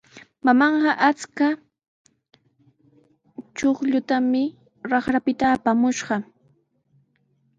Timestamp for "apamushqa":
5.55-6.15